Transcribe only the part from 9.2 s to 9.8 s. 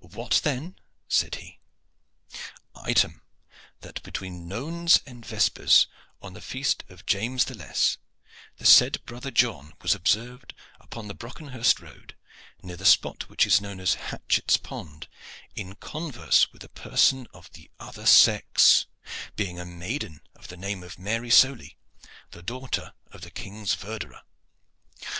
John